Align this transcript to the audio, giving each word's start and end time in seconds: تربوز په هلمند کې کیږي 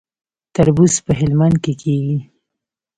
تربوز 0.53 0.93
په 1.05 1.11
هلمند 1.19 1.55
کې 1.63 1.73
کیږي 1.81 2.17